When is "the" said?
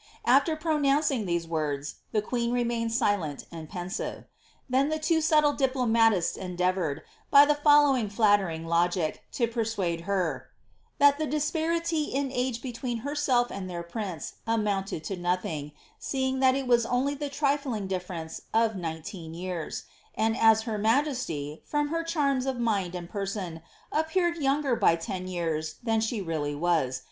2.11-2.23, 4.89-4.97, 7.45-7.53, 11.19-11.27, 17.13-17.29